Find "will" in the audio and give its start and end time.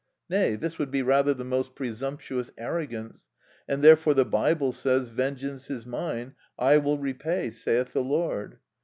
6.79-6.97